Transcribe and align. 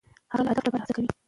هغه 0.31 0.43
د 0.43 0.47
هدف 0.51 0.63
لپاره 0.65 0.83
هڅه 0.83 0.93
کوي. 0.95 1.07